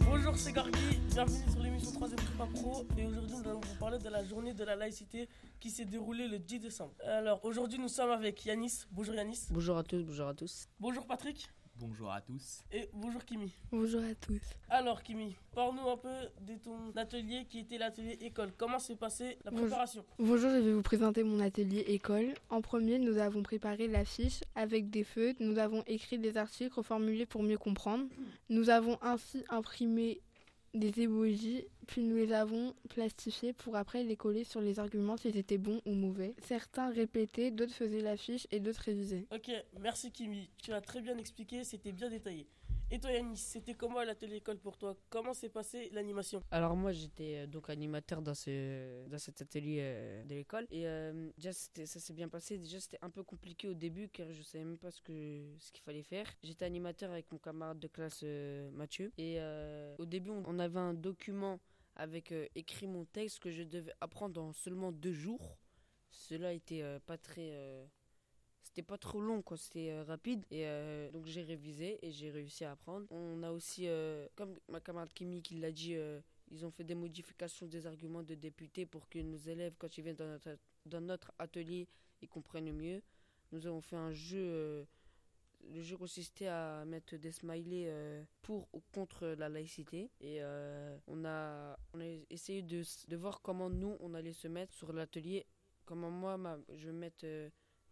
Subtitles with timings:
[0.00, 3.98] Bonjour, c'est Gargi, bienvenue sur l'émission 3ème Prépa Pro et aujourd'hui nous allons vous parler
[3.98, 5.28] de la journée de la laïcité
[5.60, 6.94] qui s'est déroulée le 10 décembre.
[7.04, 10.66] Alors aujourd'hui nous sommes avec Yanis, bonjour Yanis, Bonjour à tous, bonjour à tous.
[10.80, 11.48] bonjour Patrick
[11.80, 12.64] Bonjour à tous.
[12.72, 13.52] et bonjour Kimi.
[13.70, 14.40] Bonjour à tous.
[14.68, 16.08] Alors Kimi, parle-nous un peu
[16.40, 18.50] de ton atelier qui était l'atelier école.
[18.56, 20.04] Comment s'est passée la préparation?
[20.18, 22.34] Bonjour, je vais vous présenter mon atelier école.
[22.50, 25.40] En premier, nous avons préparé l'affiche avec des feutres.
[25.40, 28.06] Nous avons écrit des articles reformulés pour mieux comprendre.
[28.48, 30.20] Nous avons ainsi imprimé
[30.78, 35.36] des émojis, puis nous les avons plastifiés pour après les coller sur les arguments s'ils
[35.36, 36.34] étaient bons ou mauvais.
[36.46, 39.26] Certains répétaient, d'autres faisaient l'affiche et d'autres révisaient.
[39.32, 42.46] Ok, merci Kimi, tu as très bien expliqué, c'était bien détaillé.
[42.90, 44.96] Et toi Yanis, c'était comment l'atelier école pour toi?
[45.10, 46.42] Comment s'est passée l'animation?
[46.50, 50.86] Alors moi j'étais euh, donc animateur dans, ce, dans cet atelier euh, de l'école et
[50.86, 52.56] euh, déjà ça s'est bien passé.
[52.56, 55.70] Déjà c'était un peu compliqué au début car je savais même pas ce que ce
[55.70, 56.26] qu'il fallait faire.
[56.42, 58.24] J'étais animateur avec mon camarade de classe
[58.72, 59.38] Mathieu et
[59.98, 61.60] au début on, avait un document
[61.94, 65.58] avec écrit mon texte que je devais apprendre en seulement deux jours.
[66.10, 67.52] Cela était pas très
[68.68, 69.56] c'était pas trop long quoi.
[69.56, 70.44] C'était euh, rapide.
[70.50, 73.06] Et euh, donc j'ai révisé et j'ai réussi à apprendre.
[73.10, 75.96] On a aussi euh, comme ma camarade Kimi qui l'a dit
[76.50, 80.04] ils ont fait des modifications des arguments de députés pour que nos élèves quand ils
[80.04, 80.50] viennent dans notre,
[80.86, 81.88] dans notre atelier
[82.20, 83.02] ils comprennent mieux.
[83.52, 84.86] Nous avons fait un jeu
[85.70, 87.90] le jeu consistait à mettre des smileys
[88.42, 90.10] pour ou contre la laïcité.
[90.20, 90.40] Et
[91.06, 94.92] on a on a essayé de, de voir comment nous on allait se mettre sur
[94.92, 95.46] l'atelier.
[95.86, 96.38] Comment moi
[96.76, 97.26] je vais me mettre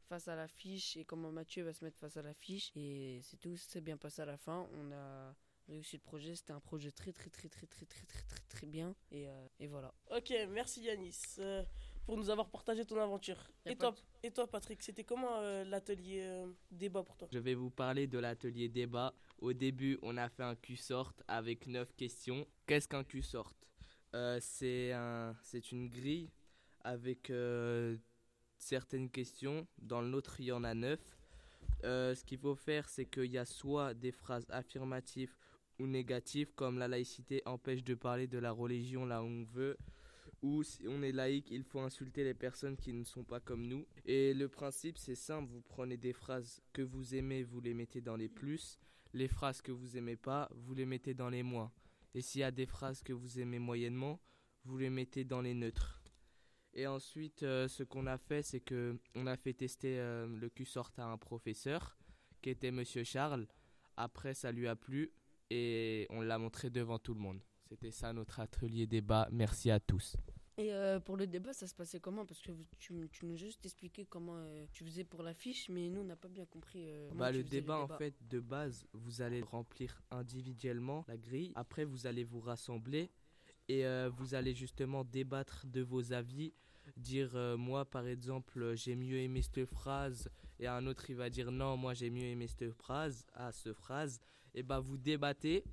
[0.07, 2.71] face à l'affiche et comment Mathieu va se mettre face à l'affiche.
[2.75, 4.69] Et c'est tout, c'est bien passé à la fin.
[4.75, 5.35] On a
[5.69, 6.35] réussi le projet.
[6.37, 8.95] C'était un projet très, très, très, très, très, très, très, très, très bien.
[9.11, 9.93] Et, euh, et voilà.
[10.17, 11.63] Ok, merci Yanis euh,
[12.05, 13.49] pour nous avoir partagé ton aventure.
[13.65, 17.29] Et toi, et toi Patrick, c'était comment euh, l'atelier euh, débat pour toi?
[17.33, 19.13] Je vais vous parler de l'atelier débat.
[19.39, 22.47] Au début, on a fait un Q-sort avec 9 questions.
[22.67, 23.53] Qu'est-ce qu'un Q-sort
[24.15, 26.31] Euh, C'est un, c'est une grille
[26.85, 27.97] avec euh,
[28.59, 29.67] certaines questions.
[29.79, 31.01] Dans l'autre, il y en a 9.
[31.83, 35.35] ce qu'il faut faire, c'est qu'il y a soit des phrases affirmatives
[35.79, 39.77] ou négatives, comme la laïcité empêche de parler de la religion là où on veut,
[40.43, 43.67] ou si on est laïque, il faut insulter les personnes qui ne sont pas comme
[43.67, 43.87] nous.
[44.05, 48.01] Et le principe, c'est simple, vous prenez des phrases que vous aimez, vous les mettez
[48.01, 48.79] dans les plus,
[49.13, 51.73] les phrases que vous aimez pas, vous les mettez dans les moins.
[52.15, 54.21] Et s'il y a des phrases que vous aimez moyennement,
[54.65, 56.01] vous les mettez dans les neutres.
[56.79, 60.51] Et ensuite, euh, ce qu'on a fait, c'est que on a fait tester euh, le
[60.51, 61.97] Q-sort à un professeur,
[62.43, 63.47] qui était Monsieur Charles.
[63.97, 65.11] Après, ça lui a plu
[65.49, 67.41] et on l'a montré devant tout le monde.
[67.65, 69.27] C'était ça notre atelier débat.
[69.33, 70.17] Merci à tous.
[70.59, 72.25] Et euh, pour le débat, ça se passait comment?
[72.25, 76.01] Parce que tu, nous as juste expliqué comment euh, tu faisais pour l'affiche, mais nous,
[76.01, 76.85] on n'a pas bien compris.
[76.89, 81.53] euh, Bah, le débat, en fait, de base, vous allez remplir individuellement la grille.
[81.57, 83.11] Après, vous allez vous rassembler
[83.69, 86.53] et euh, vous allez justement débattre de vos avis.
[86.97, 90.31] Dire, euh, moi, par exemple, euh, j'ai mieux aimé cette phrase.
[90.61, 93.27] Et un autre, il va dire, non, moi, j'ai mieux aimé cette phrase.
[93.35, 94.21] À cette phrase.
[94.55, 95.65] Et bah, vous débattez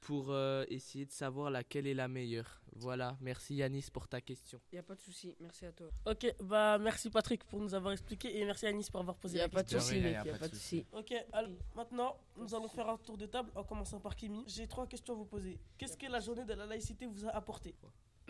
[0.00, 0.34] pour
[0.68, 2.60] essayer de savoir laquelle est la meilleure.
[2.80, 3.16] Voilà.
[3.20, 4.60] Merci, Yanis, pour ta question.
[4.72, 5.88] Il n'y a pas de souci, merci à toi.
[6.06, 9.44] Ok, bah merci Patrick pour nous avoir expliqué et merci Yanis pour avoir posé la
[9.44, 9.94] a pas de question.
[9.94, 10.86] a il n'y a pas pas de de souci.
[10.92, 14.44] Ok, alors maintenant nous allons faire un tour de table en commençant par Kimi.
[14.46, 15.58] J'ai trois questions à vous poser.
[15.76, 17.74] Qu'est-ce que la journée de la laïcité vous a apporté?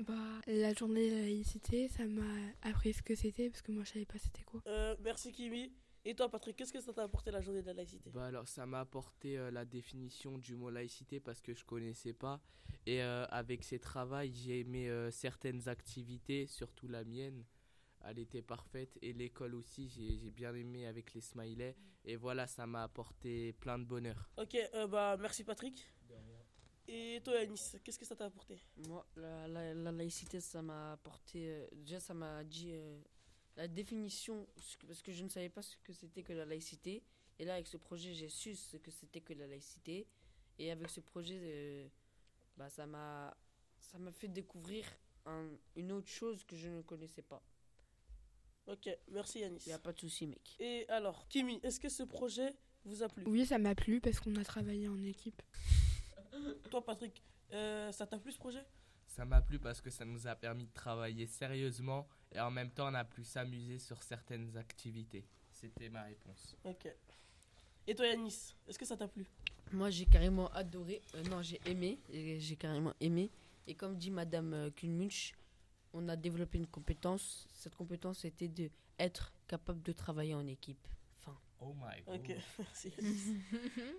[0.07, 0.15] Bah,
[0.47, 2.23] la journée de la laïcité, ça m'a
[2.63, 4.61] appris ce que c'était parce que moi je savais pas c'était quoi.
[4.67, 5.73] Euh, Merci Kimi.
[6.09, 8.09] Et toi Patrick, qu'est-ce que ça t'a apporté la journée de la laïcité?
[8.09, 12.15] Bah alors ça m'a apporté euh, la définition du mot laïcité parce que je connaissais
[12.15, 12.41] pas.
[12.87, 17.45] Et euh, avec ces travaux j'ai aimé euh, certaines activités surtout la mienne.
[18.07, 18.99] Elle était parfaite.
[19.03, 21.77] Et l'école aussi j'ai bien aimé avec les smileys.
[22.07, 24.31] Et voilà ça m'a apporté plein de bonheur.
[24.39, 25.87] Ok, euh, bah merci Patrick.
[26.91, 28.59] Et toi Yanis, qu'est-ce que ça t'a apporté?
[28.87, 31.51] Moi, la, la- la laïcité, ça m'a apporté.
[31.51, 32.99] euh, déjà, ça m'a dit euh,
[33.59, 34.47] la définition,
[34.87, 37.03] parce que je ne savais pas ce que c'était que la laïcité.
[37.41, 40.07] Et là, avec ce projet, j'ai su ce que c'était que la laïcité.
[40.61, 41.89] Et avec ce projet, euh,
[42.57, 43.37] bah, ça m'a
[43.81, 44.85] ça m'a fait découvrir
[45.25, 47.43] un- une autre chose que je ne connaissais pas.
[48.67, 49.63] Ok, merci Yanis.
[49.67, 50.57] Il n'y a pas de souci, mec.
[50.61, 52.55] Et alors, Kimi, est-ce que ce projet
[52.85, 53.25] vous a plu?
[53.27, 55.41] Oui, ça m'a plu parce qu'on a travaillé en équipe.
[56.71, 57.23] Toi Patrick,
[57.53, 58.65] euh, ça t'a plu ce projet?
[59.09, 62.71] Ça m'a plu parce que ça nous a permis de travailler sérieusement et en même
[62.71, 66.87] temps on a pu s'amuser sur certaines activités c'était ma réponse Ok.
[67.87, 69.27] Et toi Yanis, est-ce que ça t'a plu?
[69.73, 71.01] Moi, j'ai carrément adoré.
[71.15, 71.99] euh, non, j'ai aimé.
[72.13, 73.31] J'ai carrément aimé.
[73.67, 75.35] Et comme dit Madame euh, Kuhnmunch,
[75.95, 77.49] on a développé une compétence.
[77.53, 80.87] Cette compétence était de être capable de travailler en équipe.
[81.21, 82.93] Enfin, Oh my Ok, merci.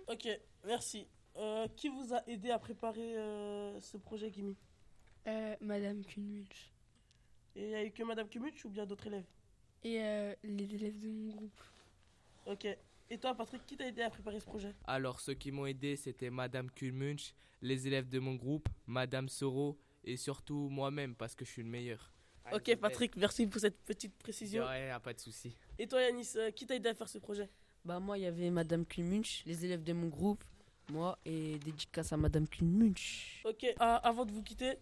[0.08, 0.28] ok,
[0.64, 1.06] merci.
[1.36, 4.56] Euh, qui vous a aidé à préparer euh, ce projet, Kimi?
[5.26, 6.72] Euh, Madame Kunwilch.
[7.56, 9.26] Et il n'y a eu que Madame Kumuch ou bien d'autres élèves?
[9.82, 11.60] Et euh, les élèves de mon groupe.
[12.46, 12.66] Ok.
[13.10, 14.72] Et toi, Patrick, qui t'a aidé à préparer ce projet?
[14.86, 19.76] Alors, ceux qui m'ont aidé, c'était Madame Kulmunch, les élèves de mon groupe, Madame Soro
[20.04, 22.12] et surtout moi-même parce que je suis le meilleur.
[22.52, 24.64] Ok, Patrick, merci pour cette petite précision.
[24.64, 25.56] Ouais, pas de souci.
[25.78, 27.48] Et toi, Yanis, euh, qui t'a aidé à faire ce projet?
[27.84, 30.44] Bah moi, il y avait Madame Kuhnmunch, les élèves de mon groupe,
[30.90, 33.42] moi, et dédicace à Madame Kuhnmunch.
[33.44, 34.74] Ok, ah, avant de vous quitter,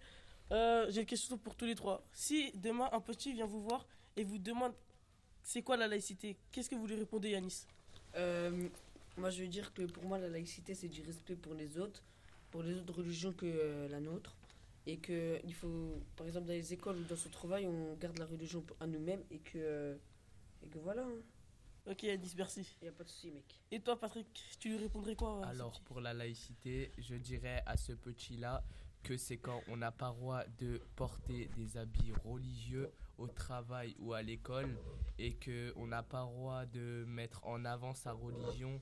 [0.51, 2.03] euh, j'ai une question pour tous les trois.
[2.13, 3.87] Si demain un petit vient vous voir
[4.17, 4.73] et vous demande
[5.43, 7.67] c'est quoi la laïcité, qu'est-ce que vous lui répondez, Yanis?
[8.17, 8.69] Euh,
[9.17, 12.03] moi, je veux dire que pour moi, la laïcité, c'est du respect pour les autres,
[12.51, 14.37] pour les autres religions que euh, la nôtre.
[14.87, 18.19] Et que il faut, par exemple, dans les écoles ou dans ce travail, on garde
[18.19, 19.99] la religion à nous-mêmes et que,
[20.63, 21.07] et que voilà.
[21.87, 22.67] Ok, Yanis, merci.
[22.81, 23.45] Il n'y a pas de souci, mec.
[23.71, 24.27] Et toi, Patrick,
[24.59, 28.63] tu lui répondrais quoi Alors pour la laïcité, je dirais à ce petit-là
[29.09, 33.97] que c'est quand on n'a pas le droit de porter des habits religieux au travail
[34.01, 34.77] ou à l'école
[35.19, 38.79] et que on n'a pas le droit de mettre en avant sa religion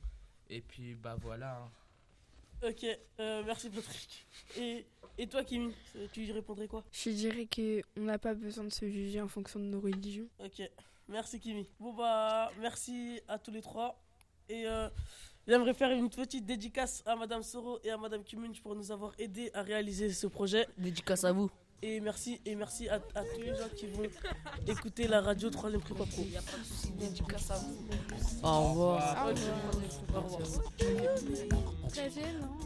[0.51, 1.59] et puis bah voilà.
[1.61, 1.71] hein.
[2.69, 2.85] Ok,
[3.21, 4.27] euh, merci Patrick.
[4.57, 4.85] Et,
[5.17, 5.73] et toi, Kimi,
[6.13, 6.83] tu lui répondrais quoi?
[6.91, 10.27] Je dirais qu'on n'a pas besoin de se juger en fonction de nos religions.
[10.41, 10.61] Ok,
[11.07, 11.69] merci Kimi.
[11.79, 13.97] Bon bah, merci à tous les trois.
[14.49, 14.89] Et euh,
[15.47, 19.13] j'aimerais faire une petite dédicace à Madame Soro et à Madame Kimunch pour nous avoir
[19.19, 20.67] aidés à réaliser ce projet.
[20.79, 21.51] Dédicace à vous.
[21.83, 24.05] Et merci, et merci à, à tous les gens qui vont
[24.67, 26.23] écouter la radio 3ème Prépa Pro.
[26.23, 26.91] Il n'y a pas de souci.
[26.93, 27.77] Dédicace à vous.
[28.43, 29.27] Au revoir.
[29.27, 30.25] Au Ok, revoir.
[30.25, 30.73] au revoir.
[31.91, 32.57] Très gênant.